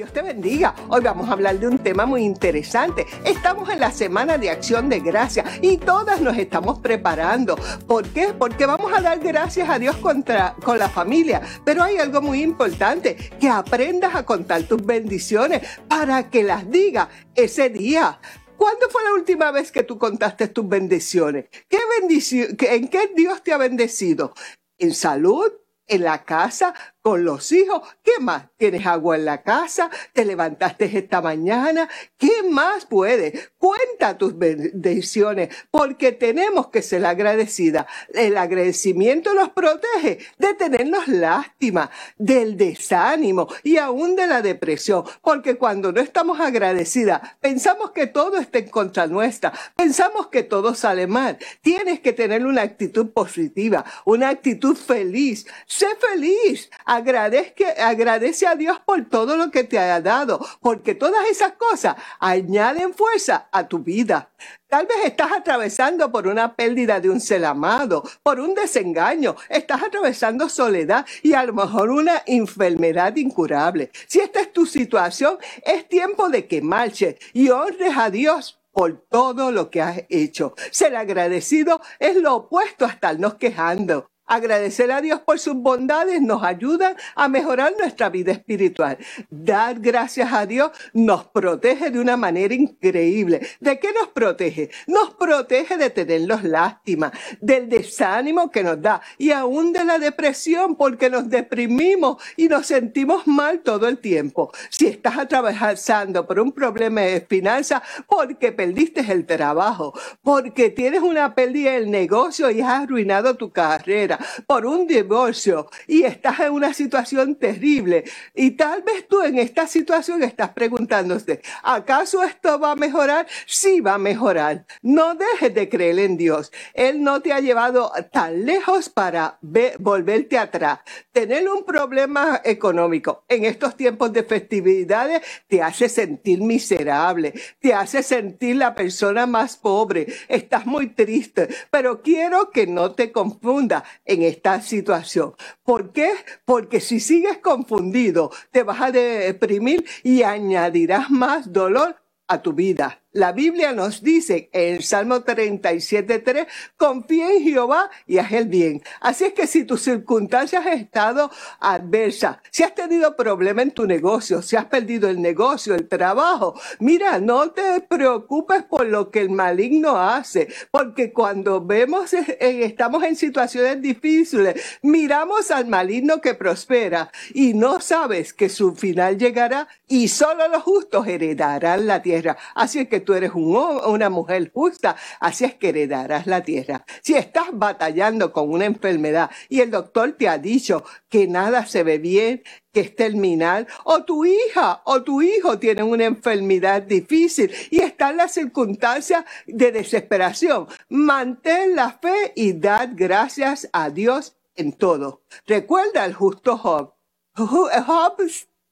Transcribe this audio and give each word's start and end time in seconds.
Dios 0.00 0.14
te 0.14 0.22
bendiga. 0.22 0.74
Hoy 0.88 1.02
vamos 1.02 1.28
a 1.28 1.32
hablar 1.32 1.60
de 1.60 1.68
un 1.68 1.78
tema 1.78 2.06
muy 2.06 2.22
interesante. 2.22 3.04
Estamos 3.22 3.68
en 3.68 3.80
la 3.80 3.90
semana 3.90 4.38
de 4.38 4.48
acción 4.48 4.88
de 4.88 5.00
gracia 5.00 5.44
y 5.60 5.76
todas 5.76 6.22
nos 6.22 6.38
estamos 6.38 6.78
preparando. 6.78 7.54
¿Por 7.86 8.08
qué? 8.08 8.28
Porque 8.32 8.64
vamos 8.64 8.90
a 8.96 9.02
dar 9.02 9.18
gracias 9.18 9.68
a 9.68 9.78
Dios 9.78 9.96
contra, 9.96 10.56
con 10.64 10.78
la 10.78 10.88
familia. 10.88 11.42
Pero 11.66 11.82
hay 11.82 11.98
algo 11.98 12.22
muy 12.22 12.42
importante, 12.42 13.14
que 13.38 13.50
aprendas 13.50 14.14
a 14.14 14.24
contar 14.24 14.62
tus 14.62 14.82
bendiciones 14.82 15.68
para 15.86 16.30
que 16.30 16.44
las 16.44 16.70
digas 16.70 17.08
ese 17.34 17.68
día. 17.68 18.18
¿Cuándo 18.56 18.88
fue 18.88 19.04
la 19.04 19.12
última 19.12 19.50
vez 19.50 19.70
que 19.70 19.82
tú 19.82 19.98
contaste 19.98 20.48
tus 20.48 20.66
bendiciones? 20.66 21.50
¿Qué 21.68 21.78
bendición, 22.00 22.56
¿En 22.58 22.88
qué 22.88 23.10
Dios 23.14 23.42
te 23.42 23.52
ha 23.52 23.58
bendecido? 23.58 24.32
¿En 24.78 24.94
salud? 24.94 25.52
¿En 25.86 26.04
la 26.04 26.24
casa? 26.24 26.72
Con 27.02 27.24
los 27.24 27.50
hijos. 27.52 27.82
¿Qué 28.02 28.12
más? 28.20 28.44
¿Tienes 28.56 28.86
agua 28.86 29.16
en 29.16 29.24
la 29.24 29.42
casa? 29.42 29.90
¿Te 30.12 30.24
levantaste 30.24 30.98
esta 30.98 31.20
mañana? 31.20 31.88
¿Qué 32.18 32.42
más 32.48 32.86
puede? 32.86 33.50
Cuenta 33.58 34.18
tus 34.18 34.36
bendiciones 34.36 35.48
porque 35.70 36.12
tenemos 36.12 36.68
que 36.68 36.82
ser 36.82 37.06
agradecida. 37.06 37.86
El 38.12 38.36
agradecimiento 38.36 39.34
nos 39.34 39.50
protege 39.50 40.18
de 40.38 40.54
tenernos 40.54 41.08
lástima, 41.08 41.90
del 42.18 42.56
desánimo 42.56 43.48
y 43.62 43.78
aún 43.78 44.16
de 44.16 44.26
la 44.26 44.42
depresión. 44.42 45.04
Porque 45.22 45.56
cuando 45.56 45.92
no 45.92 46.00
estamos 46.00 46.40
agradecidas, 46.40 47.20
pensamos 47.40 47.92
que 47.92 48.06
todo 48.06 48.38
está 48.38 48.58
en 48.58 48.68
contra 48.68 49.06
nuestra. 49.06 49.52
Pensamos 49.76 50.28
que 50.28 50.42
todo 50.42 50.74
sale 50.74 51.06
mal. 51.06 51.38
Tienes 51.62 52.00
que 52.00 52.12
tener 52.12 52.44
una 52.44 52.62
actitud 52.62 53.10
positiva, 53.10 53.84
una 54.04 54.28
actitud 54.28 54.76
feliz. 54.76 55.46
Sé 55.66 55.86
feliz 55.98 56.70
agradezca, 56.90 57.66
agradece 57.86 58.48
a 58.48 58.56
Dios 58.56 58.80
por 58.84 59.08
todo 59.08 59.36
lo 59.36 59.52
que 59.52 59.62
te 59.62 59.78
ha 59.78 60.00
dado, 60.00 60.44
porque 60.60 60.96
todas 60.96 61.24
esas 61.30 61.52
cosas 61.52 61.94
añaden 62.18 62.94
fuerza 62.94 63.48
a 63.52 63.68
tu 63.68 63.78
vida. 63.78 64.32
Tal 64.66 64.86
vez 64.86 64.96
estás 65.04 65.30
atravesando 65.30 66.10
por 66.10 66.26
una 66.26 66.56
pérdida 66.56 66.98
de 66.98 67.08
un 67.08 67.20
ser 67.20 67.44
amado, 67.44 68.02
por 68.24 68.40
un 68.40 68.56
desengaño, 68.56 69.36
estás 69.48 69.84
atravesando 69.84 70.48
soledad 70.48 71.06
y 71.22 71.32
a 71.34 71.44
lo 71.44 71.52
mejor 71.52 71.90
una 71.90 72.24
enfermedad 72.26 73.14
incurable. 73.14 73.92
Si 74.08 74.18
esta 74.18 74.40
es 74.40 74.52
tu 74.52 74.66
situación, 74.66 75.38
es 75.64 75.88
tiempo 75.88 76.28
de 76.28 76.48
que 76.48 76.60
marches 76.60 77.14
y 77.32 77.50
honres 77.50 77.96
a 77.96 78.10
Dios 78.10 78.60
por 78.72 79.00
todo 79.08 79.52
lo 79.52 79.70
que 79.70 79.80
has 79.80 80.02
hecho. 80.08 80.54
Ser 80.72 80.96
agradecido 80.96 81.80
es 82.00 82.16
lo 82.16 82.34
opuesto 82.34 82.84
a 82.84 82.88
estarnos 82.88 83.34
quejando. 83.34 84.09
Agradecer 84.30 84.92
a 84.92 85.00
Dios 85.00 85.18
por 85.22 85.40
sus 85.40 85.56
bondades 85.56 86.22
nos 86.22 86.44
ayuda 86.44 86.94
a 87.16 87.26
mejorar 87.26 87.74
nuestra 87.76 88.10
vida 88.10 88.30
espiritual. 88.30 88.96
Dar 89.28 89.80
gracias 89.80 90.32
a 90.32 90.46
Dios 90.46 90.70
nos 90.92 91.24
protege 91.24 91.90
de 91.90 91.98
una 91.98 92.16
manera 92.16 92.54
increíble. 92.54 93.44
¿De 93.58 93.80
qué 93.80 93.92
nos 93.92 94.06
protege? 94.10 94.70
Nos 94.86 95.14
protege 95.14 95.76
de 95.76 95.90
tenerlos 95.90 96.44
lástima, 96.44 97.10
del 97.40 97.68
desánimo 97.68 98.52
que 98.52 98.62
nos 98.62 98.80
da 98.80 99.00
y 99.18 99.32
aún 99.32 99.72
de 99.72 99.84
la 99.84 99.98
depresión 99.98 100.76
porque 100.76 101.10
nos 101.10 101.28
deprimimos 101.28 102.22
y 102.36 102.46
nos 102.46 102.66
sentimos 102.66 103.26
mal 103.26 103.62
todo 103.62 103.88
el 103.88 103.98
tiempo. 103.98 104.52
Si 104.68 104.86
estás 104.86 105.18
atravesando 105.18 106.24
por 106.24 106.38
un 106.38 106.52
problema 106.52 107.00
de 107.00 107.20
finanzas 107.22 107.82
porque 108.06 108.52
perdiste 108.52 109.00
el 109.10 109.26
trabajo, 109.26 109.92
porque 110.22 110.70
tienes 110.70 111.00
una 111.00 111.34
pérdida 111.34 111.72
del 111.72 111.90
negocio 111.90 112.48
y 112.52 112.60
has 112.60 112.84
arruinado 112.84 113.34
tu 113.34 113.50
carrera, 113.50 114.19
por 114.46 114.66
un 114.66 114.86
divorcio 114.86 115.68
y 115.86 116.02
estás 116.02 116.40
en 116.40 116.52
una 116.52 116.72
situación 116.74 117.36
terrible 117.36 118.04
y 118.34 118.52
tal 118.52 118.82
vez 118.82 119.06
tú 119.08 119.22
en 119.22 119.38
esta 119.38 119.66
situación 119.66 120.22
estás 120.22 120.50
preguntándote, 120.50 121.40
¿acaso 121.62 122.22
esto 122.22 122.58
va 122.58 122.72
a 122.72 122.76
mejorar? 122.76 123.26
Sí 123.46 123.80
va 123.80 123.94
a 123.94 123.98
mejorar. 123.98 124.64
No 124.82 125.14
dejes 125.14 125.54
de 125.54 125.68
creer 125.68 125.98
en 125.98 126.16
Dios. 126.16 126.52
Él 126.74 127.02
no 127.02 127.20
te 127.20 127.32
ha 127.32 127.40
llevado 127.40 127.92
tan 128.12 128.44
lejos 128.44 128.88
para 128.88 129.38
volverte 129.78 130.38
atrás. 130.38 130.80
Tener 131.12 131.48
un 131.48 131.64
problema 131.64 132.40
económico 132.44 133.24
en 133.28 133.44
estos 133.44 133.76
tiempos 133.76 134.12
de 134.12 134.22
festividades 134.22 135.22
te 135.48 135.62
hace 135.62 135.88
sentir 135.88 136.40
miserable, 136.40 137.34
te 137.60 137.74
hace 137.74 138.02
sentir 138.02 138.56
la 138.56 138.74
persona 138.74 139.26
más 139.26 139.56
pobre, 139.56 140.06
estás 140.28 140.66
muy 140.66 140.88
triste, 140.88 141.48
pero 141.70 142.02
quiero 142.02 142.50
que 142.50 142.66
no 142.66 142.92
te 142.92 143.12
confunda 143.12 143.84
en 144.10 144.22
esta 144.22 144.60
situación. 144.60 145.34
¿Por 145.62 145.92
qué? 145.92 146.10
Porque 146.44 146.80
si 146.80 146.98
sigues 146.98 147.38
confundido, 147.38 148.32
te 148.50 148.64
vas 148.64 148.80
a 148.80 148.90
deprimir 148.90 149.84
y 150.02 150.24
añadirás 150.24 151.10
más 151.10 151.52
dolor 151.52 151.96
a 152.26 152.42
tu 152.42 152.52
vida. 152.52 152.99
La 153.12 153.32
Biblia 153.32 153.72
nos 153.72 154.04
dice 154.04 154.50
en 154.52 154.76
el 154.76 154.84
Salmo 154.84 155.24
37.3, 155.24 156.46
confía 156.76 157.32
en 157.32 157.42
Jehová 157.42 157.90
y 158.06 158.18
haz 158.18 158.30
el 158.30 158.46
bien. 158.46 158.82
Así 159.00 159.24
es 159.24 159.32
que 159.32 159.48
si 159.48 159.64
tus 159.64 159.82
circunstancias 159.82 160.64
han 160.64 160.74
estado 160.74 161.28
adversas, 161.58 162.36
si 162.52 162.62
has 162.62 162.72
tenido 162.72 163.16
problema 163.16 163.62
en 163.62 163.72
tu 163.72 163.84
negocio, 163.84 164.42
si 164.42 164.54
has 164.54 164.66
perdido 164.66 165.08
el 165.08 165.20
negocio, 165.20 165.74
el 165.74 165.88
trabajo, 165.88 166.54
mira, 166.78 167.18
no 167.18 167.50
te 167.50 167.80
preocupes 167.80 168.62
por 168.62 168.86
lo 168.86 169.10
que 169.10 169.22
el 169.22 169.30
maligno 169.30 169.98
hace, 169.98 170.46
porque 170.70 171.12
cuando 171.12 171.60
vemos, 171.60 172.12
estamos 172.12 173.02
en 173.02 173.16
situaciones 173.16 173.82
difíciles, 173.82 174.78
miramos 174.82 175.50
al 175.50 175.66
maligno 175.66 176.20
que 176.20 176.34
prospera 176.34 177.10
y 177.34 177.54
no 177.54 177.80
sabes 177.80 178.32
que 178.32 178.48
su 178.48 178.76
final 178.76 179.18
llegará 179.18 179.66
y 179.88 180.06
solo 180.06 180.46
los 180.46 180.62
justos 180.62 181.08
heredarán 181.08 181.88
la 181.88 182.02
tierra. 182.02 182.36
Así 182.54 182.78
es 182.78 182.88
que 182.88 182.99
tú 183.00 183.14
eres 183.14 183.32
un, 183.34 183.56
una 183.56 184.10
mujer 184.10 184.50
justa, 184.52 184.96
así 185.20 185.44
es 185.44 185.54
que 185.54 185.70
heredarás 185.70 186.26
la 186.26 186.42
tierra. 186.42 186.84
Si 187.02 187.14
estás 187.14 187.48
batallando 187.52 188.32
con 188.32 188.50
una 188.50 188.66
enfermedad 188.66 189.30
y 189.48 189.60
el 189.60 189.70
doctor 189.70 190.12
te 190.12 190.28
ha 190.28 190.38
dicho 190.38 190.84
que 191.08 191.26
nada 191.26 191.66
se 191.66 191.82
ve 191.82 191.98
bien, 191.98 192.42
que 192.72 192.80
es 192.80 192.94
terminal, 192.94 193.66
o 193.84 194.04
tu 194.04 194.24
hija 194.24 194.82
o 194.84 195.02
tu 195.02 195.22
hijo 195.22 195.58
tienen 195.58 195.86
una 195.86 196.04
enfermedad 196.04 196.82
difícil 196.82 197.50
y 197.70 197.80
está 197.80 198.10
en 198.10 198.18
las 198.18 198.32
circunstancias 198.32 199.24
de 199.46 199.72
desesperación, 199.72 200.68
mantén 200.88 201.74
la 201.74 201.92
fe 201.92 202.32
y 202.36 202.52
dad 202.52 202.90
gracias 202.92 203.68
a 203.72 203.90
Dios 203.90 204.36
en 204.54 204.72
todo. 204.72 205.22
Recuerda 205.46 206.04
al 206.04 206.14
justo 206.14 206.56
Job. 206.56 206.94
Job 207.36 208.20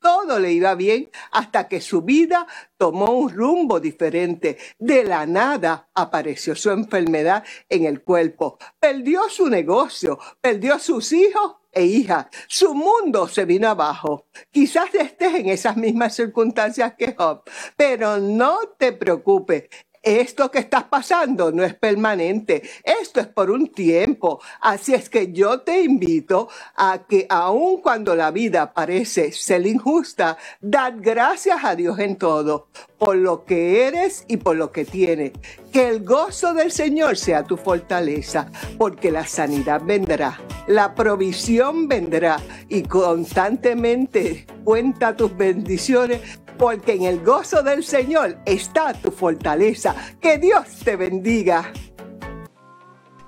todo 0.00 0.38
le 0.38 0.52
iba 0.52 0.74
bien 0.74 1.10
hasta 1.32 1.68
que 1.68 1.80
su 1.80 2.02
vida 2.02 2.46
tomó 2.76 3.12
un 3.12 3.30
rumbo 3.30 3.80
diferente. 3.80 4.58
De 4.78 5.04
la 5.04 5.26
nada 5.26 5.88
apareció 5.94 6.54
su 6.54 6.70
enfermedad 6.70 7.44
en 7.68 7.84
el 7.84 8.02
cuerpo. 8.02 8.58
Perdió 8.78 9.28
su 9.28 9.48
negocio, 9.48 10.18
perdió 10.40 10.78
sus 10.78 11.12
hijos 11.12 11.56
e 11.72 11.84
hijas. 11.84 12.26
Su 12.46 12.74
mundo 12.74 13.28
se 13.28 13.44
vino 13.44 13.68
abajo. 13.68 14.26
Quizás 14.50 14.94
estés 14.94 15.34
en 15.34 15.48
esas 15.48 15.76
mismas 15.76 16.14
circunstancias 16.14 16.94
que 16.96 17.14
Job, 17.16 17.42
pero 17.76 18.18
no 18.18 18.58
te 18.78 18.92
preocupes 18.92 19.68
esto 20.08 20.50
que 20.50 20.58
estás 20.58 20.84
pasando 20.84 21.52
no 21.52 21.64
es 21.64 21.74
permanente, 21.74 22.62
esto 22.82 23.20
es 23.20 23.26
por 23.26 23.50
un 23.50 23.68
tiempo. 23.68 24.40
Así 24.60 24.94
es 24.94 25.08
que 25.08 25.32
yo 25.32 25.60
te 25.60 25.82
invito 25.82 26.48
a 26.76 27.00
que 27.08 27.26
aun 27.28 27.80
cuando 27.82 28.14
la 28.14 28.30
vida 28.30 28.72
parece 28.72 29.32
ser 29.32 29.66
injusta, 29.66 30.38
dad 30.60 30.94
gracias 30.98 31.64
a 31.64 31.76
Dios 31.76 31.98
en 31.98 32.16
todo, 32.16 32.68
por 32.98 33.16
lo 33.16 33.44
que 33.44 33.86
eres 33.86 34.24
y 34.28 34.38
por 34.38 34.56
lo 34.56 34.72
que 34.72 34.84
tienes. 34.84 35.32
Que 35.72 35.88
el 35.88 36.04
gozo 36.04 36.54
del 36.54 36.72
Señor 36.72 37.16
sea 37.16 37.44
tu 37.44 37.56
fortaleza, 37.56 38.50
porque 38.78 39.10
la 39.10 39.26
sanidad 39.26 39.82
vendrá, 39.84 40.40
la 40.66 40.94
provisión 40.94 41.88
vendrá 41.88 42.38
y 42.68 42.82
constantemente 42.82 44.46
cuenta 44.64 45.16
tus 45.16 45.36
bendiciones 45.36 46.20
porque 46.58 46.94
en 46.94 47.04
el 47.04 47.24
gozo 47.24 47.62
del 47.62 47.84
Señor 47.84 48.38
está 48.44 48.92
tu 48.92 49.10
fortaleza. 49.10 49.94
Que 50.20 50.38
Dios 50.38 50.64
te 50.84 50.96
bendiga. 50.96 51.72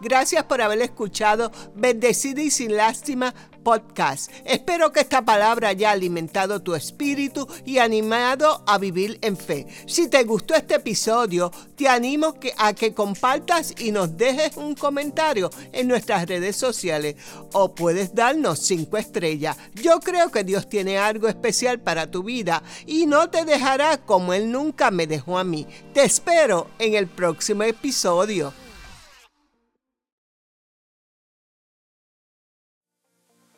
Gracias 0.01 0.45
por 0.45 0.63
haber 0.63 0.81
escuchado 0.81 1.53
Bendecida 1.75 2.41
y 2.41 2.51
sin 2.51 2.77
lástima 2.77 3.35
podcast. 3.63 4.31
Espero 4.45 4.93
que 4.93 5.01
esta 5.01 5.25
palabra 5.25 5.69
haya 5.69 5.91
alimentado 5.91 6.61
tu 6.61 6.75
espíritu 6.75 7.47
y 7.65 7.79
animado 7.79 8.63
a 8.67 8.79
vivir 8.79 9.19
en 9.23 9.37
fe. 9.37 9.67
Si 9.87 10.09
te 10.09 10.25
gustó 10.25 10.55
este 10.55 10.77
episodio, 10.77 11.51
te 11.77 11.89
animo 11.89 12.35
a 12.59 12.73
que 12.73 12.95
compartas 12.95 13.75
y 13.79 13.93
nos 13.93 14.17
dejes 14.17 14.57
un 14.57 14.75
comentario 14.75 15.51
en 15.73 15.89
nuestras 15.89 16.27
redes 16.27 16.57
sociales 16.57 17.17
o 17.53 17.75
puedes 17.75 18.15
darnos 18.15 18.59
cinco 18.61 18.97
estrellas. 18.97 19.57
Yo 19.75 20.01
creo 20.01 20.31
que 20.31 20.45
Dios 20.45 20.69
tiene 20.69 20.99
algo 20.99 21.29
especial 21.29 21.81
para 21.81 22.11
tu 22.11 22.23
vida 22.23 22.63
y 22.87 23.07
no 23.07 23.31
te 23.31 23.45
dejará 23.45 23.99
como 23.99 24.35
Él 24.35 24.51
nunca 24.51 24.91
me 24.91 25.07
dejó 25.07 25.39
a 25.39 25.45
mí. 25.45 25.67
Te 25.93 26.05
espero 26.05 26.69
en 26.79 26.95
el 26.95 27.07
próximo 27.07 27.63
episodio. 27.63 28.53